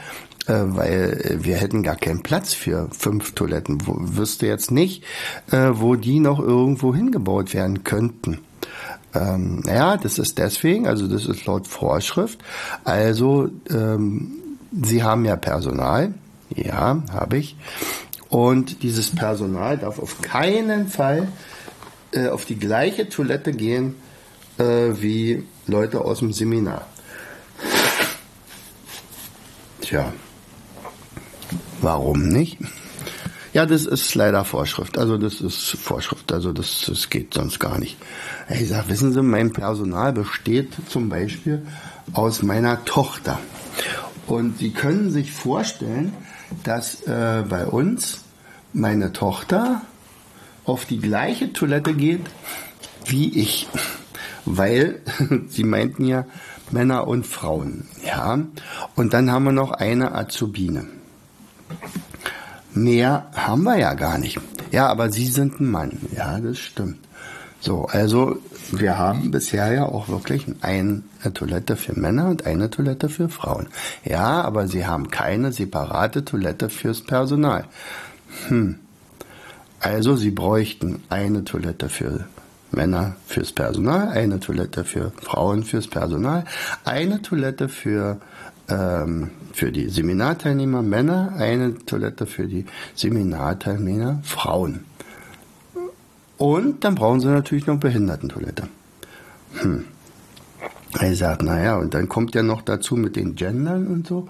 weil 0.54 1.38
wir 1.42 1.58
hätten 1.58 1.84
gar 1.84 1.96
keinen 1.96 2.24
Platz 2.24 2.54
für 2.54 2.90
fünf 2.92 3.34
Toiletten. 3.34 3.86
Wo, 3.86 3.96
wüsste 3.98 4.48
jetzt 4.48 4.72
nicht, 4.72 5.04
äh, 5.52 5.70
wo 5.74 5.96
die 5.96 6.20
noch 6.20 6.40
irgendwo 6.40 6.94
hingebaut 6.94 7.54
werden 7.54 7.84
könnten. 7.84 8.40
Ähm, 9.14 9.64
ja, 9.66 9.98
das 9.98 10.20
ist 10.20 10.38
deswegen, 10.38 10.88
also 10.88 11.08
das 11.08 11.26
ist 11.26 11.46
laut 11.46 11.68
Vorschrift. 11.68 12.40
Also 12.84 13.50
ähm, 13.70 14.34
Sie 14.82 15.02
haben 15.04 15.26
ja 15.26 15.36
Personal, 15.38 16.14
ja, 16.54 17.02
habe 17.12 17.38
ich. 17.38 17.56
Und 18.30 18.84
dieses 18.84 19.16
Personal 19.16 19.78
darf 19.78 20.00
auf 20.00 20.22
keinen 20.22 20.88
Fall 20.88 21.30
äh, 22.12 22.28
auf 22.28 22.46
die 22.46 22.60
gleiche 22.60 23.08
Toilette 23.10 23.54
gehen 23.54 23.96
äh, 24.58 24.64
wie 25.02 25.44
Leute 25.68 26.02
aus 26.02 26.20
dem 26.20 26.34
Seminar. 26.34 26.86
Tja, 29.82 30.12
warum 31.82 32.28
nicht? 32.28 32.58
Ja, 33.54 33.66
das 33.66 33.86
ist 33.86 34.14
leider 34.14 34.46
Vorschrift. 34.46 34.98
Also 34.98 35.18
das 35.18 35.42
ist 35.42 35.78
Vorschrift. 35.78 36.32
Also 36.32 36.54
das, 36.54 36.86
das 36.88 37.10
geht 37.10 37.34
sonst 37.34 37.60
gar 37.60 37.80
nicht. 37.80 37.98
Ich 38.50 38.70
sag, 38.70 38.90
wissen 38.90 39.14
Sie, 39.14 39.24
mein 39.24 39.52
Personal 39.52 40.14
besteht 40.14 40.74
zum 40.90 41.10
Beispiel 41.10 41.66
aus 42.14 42.44
meiner 42.44 42.86
Tochter. 42.86 43.40
Und 44.28 44.60
Sie 44.60 44.72
können 44.72 45.10
sich 45.10 45.32
vorstellen, 45.32 46.14
dass 46.64 47.02
äh, 47.04 47.44
bei 47.48 47.66
uns 47.66 48.26
meine 48.74 49.14
Tochter 49.14 49.82
auf 50.66 50.86
die 50.86 51.00
gleiche 51.00 51.54
Toilette 51.54 51.94
geht 51.94 52.26
wie 53.06 53.40
ich. 53.40 53.68
Weil 54.46 55.02
Sie 55.48 55.64
meinten 55.64 56.06
ja 56.06 56.26
Männer 56.72 57.08
und 57.08 57.26
Frauen. 57.26 57.88
Ja. 58.06 58.38
Und 58.96 59.14
dann 59.14 59.32
haben 59.32 59.46
wir 59.46 59.52
noch 59.52 59.72
eine 59.72 60.14
Azubine. 60.14 60.97
Mehr 62.78 63.28
haben 63.34 63.64
wir 63.64 63.78
ja 63.78 63.94
gar 63.94 64.18
nicht. 64.18 64.40
Ja, 64.72 64.88
aber 64.88 65.12
Sie 65.12 65.26
sind 65.26 65.60
ein 65.60 65.72
Mann. 65.72 65.98
Ja, 66.16 66.40
das 66.40 66.60
stimmt. 66.60 67.00
So, 67.60 67.86
also 67.86 68.38
wir 68.72 68.98
haben 68.98 69.32
bisher 69.32 69.74
ja 69.74 69.86
auch 69.86 70.10
wirklich 70.10 70.46
eine 70.62 71.02
Toilette 71.34 71.76
für 71.76 72.00
Männer 72.00 72.28
und 72.30 72.46
eine 72.46 72.70
Toilette 72.70 73.10
für 73.10 73.30
Frauen. 73.30 73.68
Ja, 74.04 74.42
aber 74.42 74.68
Sie 74.68 74.86
haben 74.86 75.10
keine 75.10 75.52
separate 75.52 76.24
Toilette 76.24 76.70
fürs 76.70 77.02
Personal. 77.02 77.66
Hm. 78.48 78.76
Also 79.80 80.16
Sie 80.16 80.32
bräuchten 80.32 81.02
eine 81.10 81.44
Toilette 81.44 81.90
für 81.90 82.26
Männer 82.72 83.16
fürs 83.26 83.54
Personal, 83.54 84.10
eine 84.10 84.40
Toilette 84.40 84.84
für 84.84 85.12
Frauen 85.22 85.64
fürs 85.64 85.88
Personal, 85.88 86.46
eine 86.86 87.22
Toilette 87.22 87.70
für 87.70 88.20
ähm, 88.70 89.32
für 89.54 89.72
die 89.72 89.90
Seminarteilnehmer 89.90 90.82
Männer, 90.82 91.34
eine 91.38 91.78
Toilette 91.86 92.26
für 92.26 92.48
die 92.48 92.66
Seminarteilnehmer 92.96 94.22
Frauen. 94.24 94.86
Und 96.38 96.84
dann 96.84 96.96
brauchen 96.96 97.20
sie 97.20 97.28
natürlich 97.28 97.66
noch 97.66 97.80
Behindertentoilette. 97.80 98.68
Hm. 99.54 99.86
Er 101.00 101.16
sagt, 101.16 101.44
naja, 101.44 101.78
und 101.78 101.94
dann 101.94 102.08
kommt 102.08 102.36
ja 102.36 102.44
noch 102.44 102.62
dazu 102.62 102.96
mit 102.96 103.16
den 103.16 103.36
Gendern 103.36 103.88
und 103.88 104.08
so. 104.08 104.28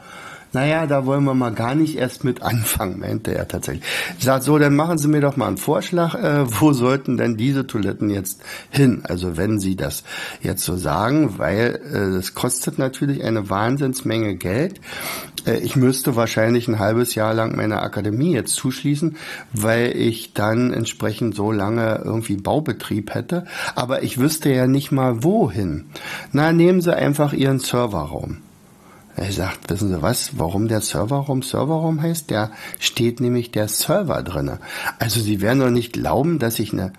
Naja, 0.58 0.88
da 0.88 1.06
wollen 1.06 1.24
wir 1.24 1.36
mal 1.36 1.54
gar 1.54 1.76
nicht 1.76 2.00
erst 2.00 2.24
mit 2.24 2.42
anfangen, 2.42 2.98
meinte 2.98 3.32
er 3.32 3.48
tatsächlich. 3.48 3.86
Ich 4.18 4.26
sag 4.26 4.42
so, 4.42 4.58
dann 4.58 4.76
machen 4.76 4.98
Sie 4.98 5.08
mir 5.08 5.22
doch 5.22 5.38
mal 5.38 5.46
einen 5.46 5.58
Vorschlag, 5.58 6.16
äh, 6.16 6.46
wo 6.60 6.74
sollten 6.74 7.16
denn 7.16 7.38
diese 7.38 7.68
Toiletten 7.68 8.10
jetzt 8.10 8.42
hin? 8.72 9.04
Also 9.04 9.38
wenn 9.38 9.60
Sie 9.60 9.76
das 9.76 10.04
jetzt 10.42 10.64
so 10.64 10.76
sagen, 10.76 11.38
weil 11.38 11.80
es 12.18 12.32
äh, 12.32 12.34
kostet 12.34 12.80
natürlich 12.80 13.24
eine 13.24 13.52
Wahnsinnsmenge 13.52 14.36
Geld. 14.38 14.82
Äh, 15.46 15.60
ich 15.60 15.76
müsste 15.76 16.16
wahrscheinlich 16.16 16.68
ein 16.68 16.80
halbes 16.80 17.14
Jahr 17.14 17.36
lang 17.36 17.56
meine 17.56 17.84
Akademie 17.84 18.34
jetzt 18.34 18.56
zuschließen, 18.56 19.16
weil 19.54 19.96
ich 19.96 20.34
dann 20.34 20.74
entsprechend 20.74 21.36
so 21.36 21.52
lange 21.52 22.02
irgendwie 22.04 22.38
Baubetrieb 22.38 23.14
hätte. 23.14 23.46
Aber 23.76 24.02
ich 24.02 24.18
wüsste 24.18 24.50
ja 24.50 24.66
nicht 24.66 24.92
mal 24.92 25.24
wohin. 25.24 25.86
Na, 26.32 26.52
nehmen 26.52 26.82
Sie 26.82 26.98
einfach 26.98 27.34
Ihren 27.34 27.60
Serverraum. 27.60 28.38
Er 29.18 29.32
sagt, 29.32 29.72
wissen 29.72 29.90
Sie 29.90 30.02
was, 30.04 30.38
warum 30.38 30.68
der 30.68 30.80
Serverraum 30.80 31.42
Serverraum 31.42 32.00
heißt? 32.02 32.30
Der 32.30 32.52
steht 32.80 33.20
nämlich 33.20 33.50
der 33.50 33.68
Server 33.68 34.22
drinne. 34.22 34.60
Also 35.00 35.20
Sie 35.20 35.42
werden 35.42 35.60
doch 35.60 35.72
nicht 35.72 35.94
glauben, 35.94 36.38
dass 36.38 36.60
ich 36.60 36.72
eine, 36.72 36.94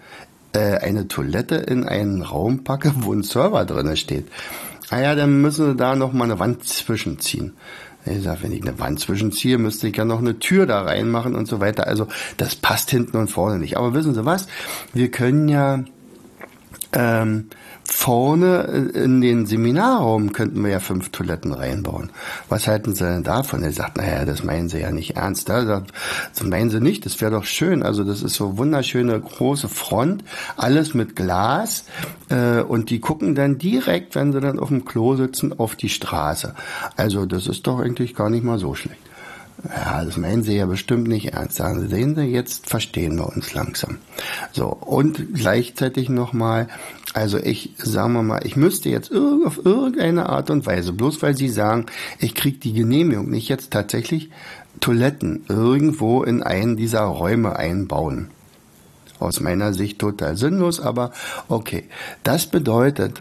äh, 0.52 0.78
eine 0.78 1.06
Toilette 1.06 1.54
in 1.54 1.84
einen 1.84 2.22
Raum 2.22 2.64
packe, 2.64 2.92
wo 2.96 3.12
ein 3.12 3.22
Server 3.22 3.64
drinne 3.64 3.96
steht. 3.96 4.26
Ah 4.90 4.98
ja, 4.98 5.14
dann 5.14 5.40
müssen 5.40 5.70
Sie 5.70 5.76
da 5.76 5.94
noch 5.94 6.12
mal 6.12 6.24
eine 6.24 6.40
Wand 6.40 6.64
zwischenziehen. 6.64 7.54
Ich 8.04 8.24
sage, 8.24 8.42
wenn 8.42 8.52
ich 8.52 8.62
eine 8.62 8.80
Wand 8.80 8.98
zwischenziehe, 8.98 9.58
müsste 9.58 9.86
ich 9.86 9.96
ja 9.96 10.04
noch 10.04 10.18
eine 10.18 10.40
Tür 10.40 10.66
da 10.66 10.82
reinmachen 10.82 11.36
und 11.36 11.46
so 11.46 11.60
weiter. 11.60 11.86
Also 11.86 12.08
das 12.36 12.56
passt 12.56 12.90
hinten 12.90 13.16
und 13.16 13.28
vorne 13.28 13.60
nicht. 13.60 13.76
Aber 13.76 13.94
wissen 13.94 14.14
Sie 14.14 14.24
was? 14.24 14.48
Wir 14.92 15.10
können 15.12 15.48
ja 15.48 15.84
ähm, 16.92 17.48
vorne 17.84 18.90
äh, 18.94 19.04
in 19.04 19.20
den 19.20 19.46
Seminarraum 19.46 20.32
könnten 20.32 20.62
wir 20.62 20.70
ja 20.70 20.80
fünf 20.80 21.10
Toiletten 21.10 21.52
reinbauen. 21.52 22.10
Was 22.48 22.66
halten 22.66 22.94
Sie 22.94 23.04
denn 23.04 23.24
davon? 23.24 23.62
Er 23.62 23.72
sagt, 23.72 23.96
naja, 23.96 24.24
das 24.24 24.44
meinen 24.44 24.68
Sie 24.68 24.80
ja 24.80 24.90
nicht 24.90 25.16
ernst. 25.16 25.48
Das 25.48 25.82
meinen 26.42 26.70
Sie 26.70 26.80
nicht, 26.80 27.04
das 27.06 27.20
wäre 27.20 27.30
doch 27.30 27.44
schön. 27.44 27.82
Also 27.82 28.04
das 28.04 28.22
ist 28.22 28.34
so 28.34 28.58
wunderschöne 28.58 29.18
große 29.18 29.68
Front, 29.68 30.24
alles 30.56 30.94
mit 30.94 31.16
Glas 31.16 31.84
äh, 32.28 32.60
und 32.60 32.90
die 32.90 33.00
gucken 33.00 33.34
dann 33.34 33.58
direkt, 33.58 34.14
wenn 34.14 34.32
sie 34.32 34.40
dann 34.40 34.58
auf 34.58 34.68
dem 34.68 34.84
Klo 34.84 35.16
sitzen, 35.16 35.58
auf 35.58 35.76
die 35.76 35.88
Straße. 35.88 36.54
Also 36.96 37.26
das 37.26 37.46
ist 37.46 37.66
doch 37.66 37.80
eigentlich 37.80 38.14
gar 38.14 38.30
nicht 38.30 38.44
mal 38.44 38.58
so 38.58 38.74
schlecht. 38.74 39.07
Ja, 39.64 40.04
das 40.04 40.16
meinen 40.16 40.44
Sie 40.44 40.56
ja 40.56 40.66
bestimmt 40.66 41.08
nicht 41.08 41.32
ernst. 41.32 41.56
Sagen 41.56 41.80
Sie, 41.80 41.88
sehen 41.88 42.14
Sie, 42.14 42.22
jetzt 42.22 42.68
verstehen 42.68 43.16
wir 43.16 43.26
uns 43.26 43.54
langsam. 43.54 43.98
So, 44.52 44.66
und 44.68 45.34
gleichzeitig 45.34 46.08
nochmal, 46.08 46.68
also 47.12 47.38
ich, 47.38 47.74
sagen 47.78 48.12
wir 48.12 48.22
mal, 48.22 48.46
ich 48.46 48.54
müsste 48.56 48.88
jetzt 48.88 49.10
auf 49.12 49.64
irgendeine 49.64 50.28
Art 50.28 50.50
und 50.50 50.64
Weise, 50.64 50.92
bloß 50.92 51.22
weil 51.22 51.36
Sie 51.36 51.48
sagen, 51.48 51.86
ich 52.20 52.34
kriege 52.34 52.58
die 52.58 52.72
Genehmigung 52.72 53.30
nicht 53.30 53.48
jetzt 53.48 53.72
tatsächlich 53.72 54.30
Toiletten 54.80 55.44
irgendwo 55.48 56.22
in 56.22 56.42
einen 56.42 56.76
dieser 56.76 57.00
Räume 57.02 57.56
einbauen. 57.56 58.30
Aus 59.18 59.40
meiner 59.40 59.74
Sicht 59.74 59.98
total 59.98 60.36
sinnlos, 60.36 60.78
aber 60.78 61.10
okay. 61.48 61.88
Das 62.22 62.46
bedeutet, 62.46 63.20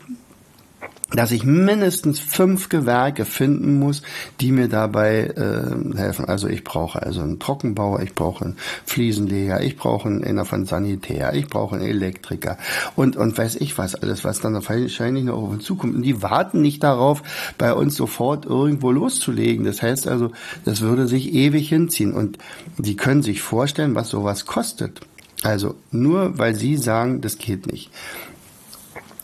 dass 1.12 1.32
ich 1.32 1.44
mindestens 1.44 2.20
fünf 2.20 2.68
Gewerke 2.70 3.24
finden 3.24 3.80
muss, 3.80 4.02
die 4.42 4.52
mir 4.52 4.68
dabei 4.68 5.28
äh, 5.28 5.98
helfen. 5.98 6.26
Also 6.26 6.48
ich 6.48 6.64
brauche 6.64 7.02
also 7.02 7.22
einen 7.22 7.40
Trockenbauer, 7.40 8.02
ich 8.02 8.14
brauche 8.14 8.44
einen 8.44 8.58
Fliesenleger, 8.86 9.62
ich 9.62 9.78
brauche 9.78 10.10
einen 10.10 10.46
von 10.46 10.66
Sanitär, 10.66 11.34
ich 11.34 11.48
brauche 11.48 11.76
einen 11.78 11.86
Elektriker 11.86 12.58
und 12.96 13.16
und 13.16 13.38
weiß 13.38 13.56
ich 13.56 13.78
was 13.78 13.96
alles, 13.96 14.24
was 14.24 14.42
dann 14.42 14.54
wahrscheinlich 14.54 15.24
noch 15.24 15.38
auf 15.38 15.50
uns 15.50 15.64
zukommt. 15.64 15.96
Und 15.96 16.04
die 16.04 16.22
warten 16.22 16.62
nicht 16.62 16.84
darauf, 16.84 17.24
bei 17.58 17.74
uns 17.74 17.96
sofort 17.96 18.46
irgendwo 18.46 18.92
loszulegen. 18.92 19.66
Das 19.66 19.82
heißt 19.82 20.08
also, 20.08 20.32
das 20.66 20.82
würde 20.82 21.08
sich 21.08 21.34
ewig 21.34 21.70
hinziehen 21.70 22.14
und 22.14 22.38
die 22.78 22.98
können 22.98 23.24
sich 23.24 23.42
vorstellen, 23.42 23.96
was 23.96 24.10
sowas 24.10 24.46
kostet. 24.46 25.02
Also 25.44 25.76
nur 25.92 26.38
weil 26.38 26.56
sie 26.56 26.76
sagen, 26.76 27.22
das 27.22 27.38
geht 27.38 27.68
nicht 27.68 27.92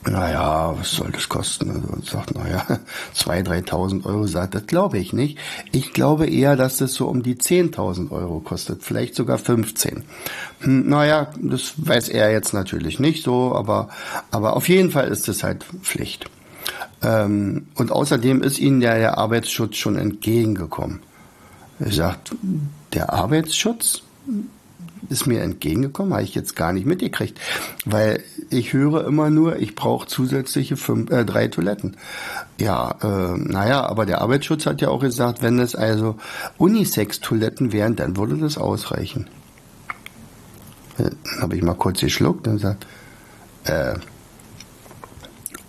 naja, 0.09 0.75
was 0.77 0.91
soll 0.91 1.11
das 1.11 1.29
kosten? 1.29 1.69
Also 1.69 1.87
und 1.87 2.05
sagt, 2.05 2.35
naja, 2.35 2.79
2.000, 3.15 3.67
3.000 3.67 4.05
Euro, 4.05 4.27
sagt, 4.27 4.55
das 4.55 4.65
glaube 4.67 4.97
ich 4.97 5.13
nicht. 5.13 5.37
Ich 5.71 5.93
glaube 5.93 6.27
eher, 6.27 6.55
dass 6.55 6.77
das 6.77 6.93
so 6.93 7.07
um 7.07 7.23
die 7.23 7.35
10.000 7.35 8.11
Euro 8.11 8.39
kostet, 8.39 8.83
vielleicht 8.83 9.15
sogar 9.15 9.37
15. 9.37 10.03
Hm, 10.59 10.89
naja, 10.89 11.31
das 11.41 11.73
weiß 11.77 12.09
er 12.09 12.31
jetzt 12.31 12.53
natürlich 12.53 12.99
nicht 12.99 13.23
so, 13.23 13.53
aber, 13.55 13.89
aber 14.31 14.55
auf 14.55 14.69
jeden 14.69 14.91
Fall 14.91 15.07
ist 15.07 15.27
es 15.27 15.43
halt 15.43 15.63
Pflicht. 15.81 16.29
Ähm, 17.01 17.67
und 17.75 17.91
außerdem 17.91 18.41
ist 18.41 18.59
ihnen 18.59 18.81
ja 18.81 18.95
der 18.95 19.17
Arbeitsschutz 19.17 19.75
schon 19.75 19.97
entgegengekommen. 19.97 21.01
Er 21.79 21.91
sagt, 21.91 22.35
der 22.93 23.11
Arbeitsschutz 23.11 24.03
ist 25.09 25.27
mir 25.27 25.41
entgegengekommen, 25.41 26.13
habe 26.13 26.23
ich 26.23 26.35
jetzt 26.35 26.55
gar 26.55 26.73
nicht 26.73 26.85
mitgekriegt, 26.85 27.39
weil 27.85 28.23
ich 28.49 28.73
höre 28.73 29.05
immer 29.05 29.29
nur, 29.29 29.57
ich 29.57 29.75
brauche 29.75 30.07
zusätzliche 30.07 30.77
fünf, 30.77 31.11
äh, 31.11 31.25
drei 31.25 31.47
Toiletten. 31.47 31.97
Ja, 32.59 32.95
äh, 33.01 33.37
naja, 33.37 33.85
aber 33.85 34.05
der 34.05 34.21
Arbeitsschutz 34.21 34.65
hat 34.65 34.81
ja 34.81 34.89
auch 34.89 35.01
gesagt, 35.01 35.41
wenn 35.41 35.59
es 35.59 35.75
also 35.75 36.17
Unisex-Toiletten 36.57 37.71
wären, 37.73 37.95
dann 37.95 38.17
würde 38.17 38.37
das 38.37 38.57
ausreichen. 38.57 39.27
Dann 40.97 41.15
habe 41.41 41.55
ich 41.55 41.63
mal 41.63 41.73
kurz 41.73 42.01
geschluckt 42.01 42.47
und 42.47 42.53
gesagt, 42.53 42.85
äh, 43.65 43.95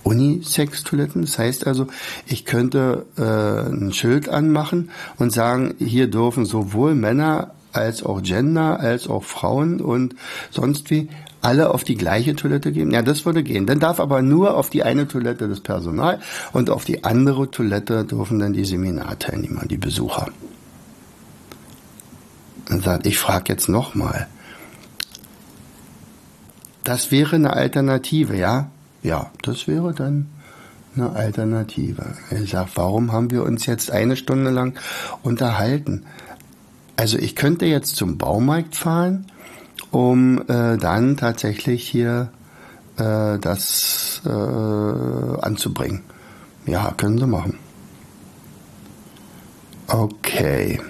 Unisex-Toiletten. 0.04 1.22
Das 1.22 1.38
heißt 1.38 1.66
also, 1.66 1.86
ich 2.26 2.44
könnte 2.44 3.06
äh, 3.16 3.70
ein 3.70 3.92
Schild 3.92 4.28
anmachen 4.28 4.90
und 5.16 5.32
sagen, 5.32 5.74
hier 5.78 6.10
dürfen 6.10 6.44
sowohl 6.44 6.94
Männer 6.94 7.54
als 7.74 8.02
auch 8.02 8.22
Gender, 8.22 8.80
als 8.80 9.08
auch 9.08 9.24
Frauen 9.24 9.80
und 9.80 10.14
sonst 10.50 10.90
wie 10.90 11.08
alle 11.40 11.70
auf 11.70 11.84
die 11.84 11.96
gleiche 11.96 12.34
Toilette 12.34 12.72
gehen? 12.72 12.90
Ja, 12.90 13.02
das 13.02 13.26
würde 13.26 13.42
gehen. 13.42 13.66
Dann 13.66 13.80
darf 13.80 14.00
aber 14.00 14.22
nur 14.22 14.56
auf 14.56 14.70
die 14.70 14.82
eine 14.82 15.06
Toilette 15.06 15.48
das 15.48 15.60
Personal 15.60 16.20
und 16.52 16.70
auf 16.70 16.84
die 16.84 17.04
andere 17.04 17.50
Toilette 17.50 18.04
dürfen 18.04 18.38
dann 18.38 18.54
die 18.54 18.64
Seminarteilnehmer, 18.64 19.66
die 19.66 19.76
Besucher. 19.76 20.28
Und 22.70 22.82
sagt, 22.82 23.06
ich 23.06 23.18
frage 23.18 23.52
jetzt 23.52 23.68
nochmal. 23.68 24.26
Das 26.82 27.10
wäre 27.10 27.36
eine 27.36 27.52
Alternative, 27.52 28.36
ja? 28.36 28.70
Ja, 29.02 29.30
das 29.42 29.68
wäre 29.68 29.92
dann 29.92 30.30
eine 30.96 31.10
Alternative. 31.10 32.14
Er 32.30 32.46
sagt, 32.46 32.76
warum 32.76 33.12
haben 33.12 33.30
wir 33.30 33.42
uns 33.42 33.66
jetzt 33.66 33.90
eine 33.90 34.16
Stunde 34.16 34.50
lang 34.50 34.78
unterhalten? 35.22 36.04
Also 36.96 37.18
ich 37.18 37.34
könnte 37.34 37.66
jetzt 37.66 37.96
zum 37.96 38.18
Baumarkt 38.18 38.76
fahren, 38.76 39.26
um 39.90 40.42
äh, 40.48 40.76
dann 40.76 41.16
tatsächlich 41.16 41.88
hier 41.88 42.30
äh, 42.96 43.38
das 43.38 44.22
äh, 44.24 44.28
anzubringen. 44.28 46.02
Ja, 46.66 46.92
können 46.96 47.18
Sie 47.18 47.26
machen. 47.26 47.58
Okay. 49.88 50.80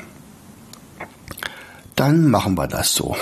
Dann 1.97 2.29
machen 2.29 2.57
wir 2.57 2.69
das 2.69 2.95
so. 2.95 3.17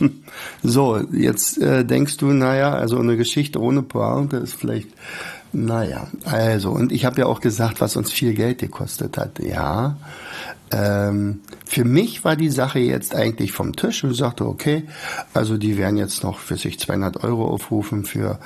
So, 0.62 0.98
jetzt 1.12 1.58
äh, 1.58 1.84
denkst 1.84 2.16
du, 2.18 2.26
naja, 2.26 2.72
also 2.72 2.98
eine 2.98 3.16
Geschichte 3.16 3.60
ohne 3.60 3.82
Pointe 3.82 4.36
ist 4.38 4.54
vielleicht, 4.54 4.88
naja, 5.52 6.06
also, 6.24 6.70
und 6.70 6.92
ich 6.92 7.04
habe 7.04 7.20
ja 7.20 7.26
auch 7.26 7.40
gesagt, 7.40 7.80
was 7.80 7.96
uns 7.96 8.10
viel 8.10 8.34
Geld 8.34 8.58
gekostet 8.58 9.18
hat. 9.18 9.38
Ja, 9.38 9.96
ähm, 10.72 11.40
für 11.66 11.84
mich 11.84 12.24
war 12.24 12.36
die 12.36 12.48
Sache 12.48 12.78
jetzt 12.78 13.14
eigentlich 13.14 13.52
vom 13.52 13.76
Tisch 13.76 14.04
und 14.04 14.14
sagte, 14.14 14.46
okay, 14.46 14.84
also 15.34 15.58
die 15.58 15.76
werden 15.76 15.96
jetzt 15.98 16.22
noch 16.22 16.38
für 16.38 16.56
sich 16.56 16.78
200 16.78 17.24
Euro 17.24 17.46
aufrufen 17.46 18.04
für 18.04 18.38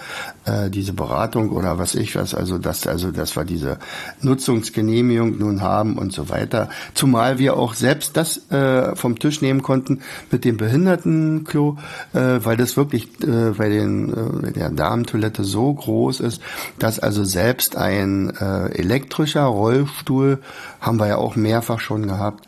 äh, 0.44 0.68
diese 0.70 0.92
Beratung 0.92 1.50
oder 1.50 1.78
was 1.78 1.94
ich 1.94 2.16
was, 2.16 2.34
also 2.34 2.58
das, 2.58 2.86
also 2.86 3.12
das 3.12 3.36
war 3.36 3.44
diese 3.44 3.78
Nutzungsgenehmigung 4.22 5.38
nun 5.38 5.60
haben 5.60 5.98
und 5.98 6.12
so 6.12 6.28
weiter. 6.28 6.68
Zumal 6.94 7.38
wir 7.38 7.56
auch 7.56 7.74
selbst 7.74 8.16
das 8.16 8.50
äh, 8.50 8.96
vom 8.96 9.18
Tisch 9.18 9.40
nehmen 9.40 9.62
konnten 9.62 10.00
mit 10.30 10.44
dem 10.44 10.56
Behindertenklo, 10.56 11.75
äh, 12.12 12.38
weil 12.42 12.56
das 12.56 12.76
wirklich 12.76 13.08
äh, 13.22 13.50
bei 13.56 13.68
den 13.68 14.44
äh, 14.44 14.52
der 14.52 14.70
Damentoilette 14.70 15.44
so 15.44 15.72
groß 15.72 16.20
ist, 16.20 16.40
dass 16.78 16.98
also 16.98 17.24
selbst 17.24 17.76
ein 17.76 18.30
äh, 18.30 18.68
elektrischer 18.70 19.44
Rollstuhl 19.44 20.38
haben 20.80 20.98
wir 20.98 21.08
ja 21.08 21.16
auch 21.16 21.36
mehrfach 21.36 21.80
schon 21.80 22.06
gehabt, 22.06 22.46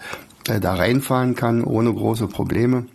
äh, 0.49 0.61
da 0.61 0.75
reinfahren 0.75 1.35
kann 1.35 1.65
ohne 1.65 1.93
große 1.93 2.29
Probleme 2.29 2.87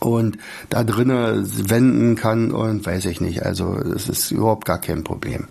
und 0.00 0.38
da 0.70 0.84
drinnen 0.84 1.70
wenden 1.70 2.16
kann 2.16 2.50
und 2.50 2.84
weiß 2.84 3.06
ich 3.06 3.20
nicht. 3.20 3.44
Also 3.44 3.76
es 3.76 4.08
ist 4.08 4.30
überhaupt 4.30 4.64
gar 4.64 4.80
kein 4.80 5.04
Problem. 5.04 5.46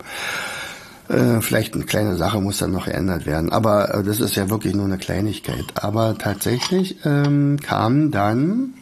Äh, 1.08 1.40
vielleicht 1.40 1.74
eine 1.74 1.84
kleine 1.84 2.16
Sache 2.16 2.40
muss 2.40 2.58
dann 2.58 2.72
noch 2.72 2.86
geändert 2.86 3.26
werden, 3.26 3.52
aber 3.52 3.94
äh, 3.94 4.02
das 4.02 4.20
ist 4.20 4.36
ja 4.36 4.48
wirklich 4.48 4.74
nur 4.74 4.86
eine 4.86 4.98
Kleinigkeit. 4.98 5.64
Aber 5.74 6.16
tatsächlich 6.16 6.96
ähm, 7.04 7.58
kam 7.62 8.10
dann 8.10 8.74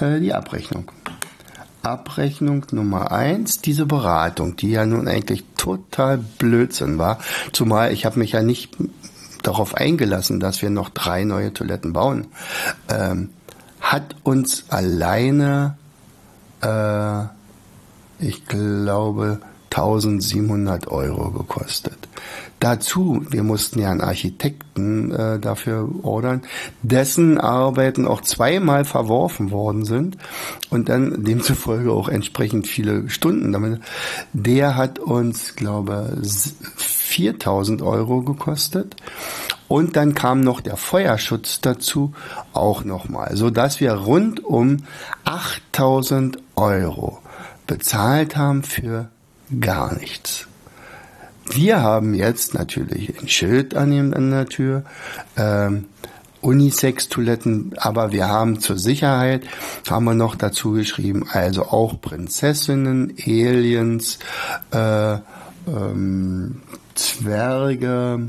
äh, 0.00 0.20
die 0.20 0.32
Abrechnung. 0.32 0.90
Abrechnung 1.82 2.66
Nummer 2.72 3.12
eins, 3.12 3.60
diese 3.60 3.86
Beratung, 3.86 4.56
die 4.56 4.70
ja 4.70 4.84
nun 4.84 5.06
eigentlich 5.06 5.44
total 5.56 6.18
Blödsinn 6.18 6.98
war, 6.98 7.18
zumal 7.52 7.92
ich 7.92 8.04
habe 8.04 8.18
mich 8.18 8.32
ja 8.32 8.42
nicht 8.42 8.76
darauf 9.42 9.76
eingelassen, 9.76 10.40
dass 10.40 10.62
wir 10.62 10.70
noch 10.70 10.88
drei 10.88 11.24
neue 11.24 11.52
Toiletten 11.52 11.92
bauen, 11.92 12.26
ähm, 12.88 13.30
hat 13.80 14.16
uns 14.24 14.64
alleine, 14.68 15.76
äh, 16.60 17.22
ich 18.18 18.46
glaube, 18.46 19.40
1700 19.76 20.88
Euro 20.88 21.30
gekostet. 21.30 21.96
Dazu, 22.60 23.22
wir 23.28 23.42
mussten 23.42 23.80
ja 23.80 23.90
einen 23.90 24.00
Architekten 24.00 25.12
äh, 25.12 25.38
dafür 25.38 25.88
ordern, 26.02 26.42
dessen 26.82 27.38
Arbeiten 27.38 28.06
auch 28.06 28.22
zweimal 28.22 28.86
verworfen 28.86 29.50
worden 29.50 29.84
sind 29.84 30.16
und 30.70 30.88
dann 30.88 31.22
demzufolge 31.24 31.92
auch 31.92 32.08
entsprechend 32.08 32.66
viele 32.66 33.10
Stunden 33.10 33.52
damit. 33.52 33.80
Der 34.32 34.74
hat 34.74 34.98
uns, 34.98 35.54
glaube 35.54 36.16
4000 36.78 37.82
Euro 37.82 38.22
gekostet. 38.22 38.96
Und 39.68 39.96
dann 39.96 40.14
kam 40.14 40.40
noch 40.40 40.60
der 40.60 40.76
Feuerschutz 40.76 41.60
dazu, 41.60 42.12
auch 42.52 42.84
nochmal, 42.84 43.36
so 43.36 43.50
dass 43.50 43.80
wir 43.80 43.92
rund 43.92 44.44
um 44.44 44.84
8000 45.24 46.38
Euro 46.54 47.18
bezahlt 47.66 48.36
haben 48.36 48.62
für 48.62 49.08
gar 49.60 49.96
nichts. 49.98 50.46
Wir 51.48 51.80
haben 51.80 52.14
jetzt 52.14 52.54
natürlich 52.54 53.20
ein 53.20 53.28
Schild 53.28 53.74
an, 53.74 53.92
der 54.30 54.46
Tür, 54.46 54.84
ähm, 55.36 55.84
Unisex-Toiletten, 56.40 57.74
aber 57.78 58.12
wir 58.12 58.28
haben 58.28 58.60
zur 58.60 58.78
Sicherheit, 58.78 59.44
haben 59.88 60.04
wir 60.04 60.14
noch 60.14 60.34
dazu 60.34 60.72
geschrieben, 60.72 61.26
also 61.30 61.64
auch 61.64 62.00
Prinzessinnen, 62.00 63.14
Aliens, 63.24 64.18
äh, 64.70 65.14
ähm, 65.66 66.62
Zwerge, 66.94 68.28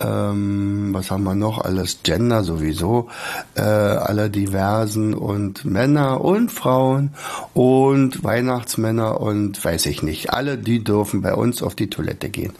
ähm, 0.00 0.90
was 0.92 1.10
haben 1.10 1.24
wir 1.24 1.34
noch 1.34 1.58
alles? 1.58 2.00
Gender 2.02 2.44
sowieso, 2.44 3.08
äh, 3.54 3.60
alle 3.60 4.30
diversen 4.30 5.14
und 5.14 5.64
Männer 5.64 6.20
und 6.20 6.50
Frauen 6.50 7.14
und 7.54 8.22
Weihnachtsmänner 8.24 9.20
und 9.20 9.62
weiß 9.64 9.86
ich 9.86 10.02
nicht. 10.02 10.32
Alle, 10.32 10.58
die 10.58 10.82
dürfen 10.84 11.22
bei 11.22 11.34
uns 11.34 11.62
auf 11.62 11.74
die 11.74 11.90
Toilette 11.90 12.28
gehen. 12.28 12.52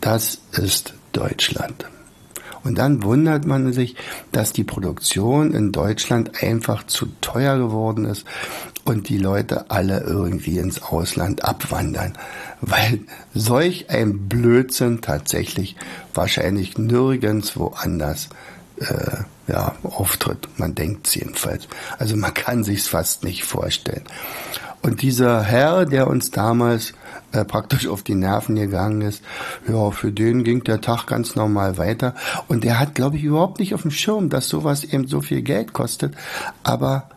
Das 0.00 0.40
ist 0.52 0.94
Deutschland. 1.12 1.86
Und 2.66 2.78
dann 2.78 3.04
wundert 3.04 3.46
man 3.46 3.72
sich, 3.72 3.94
dass 4.32 4.52
die 4.52 4.64
Produktion 4.64 5.54
in 5.54 5.70
Deutschland 5.70 6.42
einfach 6.42 6.84
zu 6.84 7.06
teuer 7.20 7.58
geworden 7.58 8.04
ist 8.04 8.26
und 8.84 9.08
die 9.08 9.18
Leute 9.18 9.70
alle 9.70 10.00
irgendwie 10.00 10.58
ins 10.58 10.82
Ausland 10.82 11.44
abwandern, 11.44 12.14
weil 12.60 13.00
solch 13.34 13.90
ein 13.90 14.28
Blödsinn 14.28 15.00
tatsächlich 15.00 15.76
wahrscheinlich 16.14 16.78
nirgends 16.78 17.56
woanders 17.56 18.28
äh, 18.78 19.24
ja, 19.48 19.74
auftritt. 19.82 20.48
Man 20.56 20.74
denkt 20.74 21.06
es 21.06 21.14
jedenfalls. 21.14 21.68
Also 21.98 22.16
man 22.16 22.34
kann 22.34 22.64
sich's 22.64 22.88
fast 22.88 23.24
nicht 23.24 23.44
vorstellen. 23.44 24.04
Und 24.82 25.02
dieser 25.02 25.42
Herr, 25.42 25.84
der 25.86 26.06
uns 26.06 26.30
damals 26.30 26.92
äh, 27.32 27.44
praktisch 27.44 27.86
auf 27.88 28.02
die 28.02 28.14
Nerven 28.14 28.56
gegangen 28.56 29.00
ist, 29.00 29.22
ja, 29.68 29.90
für 29.90 30.12
den 30.12 30.44
ging 30.44 30.62
der 30.64 30.80
Tag 30.80 31.06
ganz 31.06 31.34
normal 31.34 31.78
weiter. 31.78 32.14
Und 32.48 32.64
der 32.64 32.78
hat, 32.78 32.94
glaube 32.94 33.16
ich, 33.16 33.24
überhaupt 33.24 33.58
nicht 33.58 33.74
auf 33.74 33.82
dem 33.82 33.90
Schirm, 33.90 34.28
dass 34.28 34.48
sowas 34.48 34.84
eben 34.84 35.08
so 35.08 35.20
viel 35.20 35.42
Geld 35.42 35.72
kostet. 35.72 36.14
Aber 36.62 37.08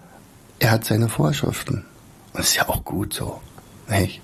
er 0.59 0.71
hat 0.71 0.85
seine 0.85 1.09
Vorschriften. 1.09 1.85
Und 2.33 2.41
ist 2.41 2.55
ja 2.55 2.67
auch 2.67 2.83
gut 2.83 3.13
so. 3.13 3.39
Nicht? 3.87 4.21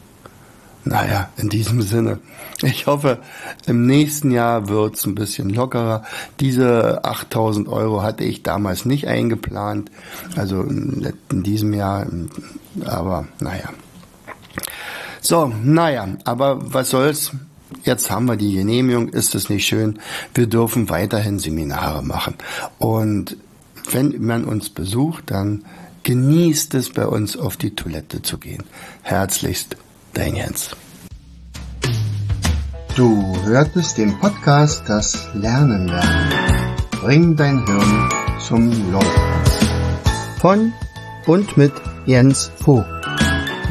Naja, 0.86 1.30
in 1.38 1.50
diesem 1.50 1.82
Sinne. 1.82 2.20
Ich 2.62 2.86
hoffe, 2.86 3.18
im 3.66 3.88
nächsten 3.88 4.30
Jahr 4.30 4.70
wird's 4.70 5.06
ein 5.06 5.16
bisschen 5.16 5.50
lockerer. 5.50 6.04
Diese 6.40 7.04
8000 7.04 7.68
Euro 7.68 8.04
hatte 8.04 8.24
ich 8.24 8.44
damals 8.44 8.86
nicht 8.86 9.08
eingeplant. 9.08 9.90
Also 10.36 10.62
in 10.62 11.14
diesem 11.32 11.74
Jahr. 11.74 12.06
Aber 12.86 13.28
naja. 13.40 13.70
So, 15.22 15.52
naja, 15.64 16.08
aber 16.24 16.74
was 16.74 16.92
soll's? 16.92 17.32
Jetzt 17.84 18.12
haben 18.12 18.28
wir 18.28 18.36
die 18.36 18.54
Genehmigung, 18.54 19.10
ist 19.10 19.34
es 19.34 19.50
nicht 19.50 19.66
schön? 19.66 20.00
Wir 20.36 20.46
dürfen 20.46 20.90
weiterhin 20.90 21.40
Seminare 21.40 22.04
machen. 22.04 22.36
Und 22.78 23.38
wenn 23.92 24.24
man 24.24 24.46
uns 24.46 24.70
besucht, 24.70 25.26
dann 25.32 25.66
genießt 26.04 26.76
es 26.76 26.92
bei 26.92 27.08
uns 27.08 27.36
auf 27.36 27.58
die 27.58 27.76
Toilette 27.76 28.22
zu 28.22 28.38
gehen. 28.38 28.64
Herzlichst, 29.02 29.78
dein 30.18 30.36
Jens. 30.36 30.76
Du 32.96 33.36
hörtest 33.44 33.98
den 33.98 34.18
Podcast 34.20 34.84
Das 34.88 35.28
Lernen 35.34 35.88
lernen. 35.88 36.30
Bring 37.02 37.36
dein 37.36 37.66
Hirn 37.66 38.10
zum 38.40 38.70
Leuchten. 38.92 39.22
Von 40.40 40.74
und 41.26 41.58
mit 41.58 41.74
Jens 42.06 42.52
Vogt, 42.60 42.88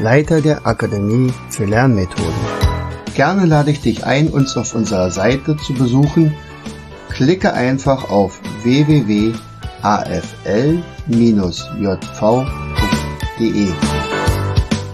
Leiter 0.01 0.41
der 0.41 0.67
Akademie 0.67 1.33
für 1.51 1.65
Lernmethoden. 1.65 2.35
Gerne 3.15 3.47
lade 3.47 3.71
ich 3.71 3.81
dich 3.81 4.05
ein, 4.05 4.29
uns 4.29 4.57
auf 4.57 4.75
unserer 4.75 5.11
Seite 5.11 5.57
zu 5.57 5.73
besuchen. 5.73 6.35
Klicke 7.11 7.55
einfach 7.55 8.11
auf 8.11 8.41
www.afl-jv.de. 8.63 9.35